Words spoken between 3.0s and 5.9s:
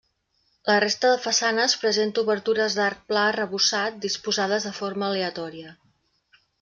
pla arrebossat disposades de forma aleatòria.